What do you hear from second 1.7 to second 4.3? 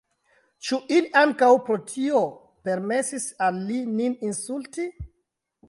tio permesis al li nin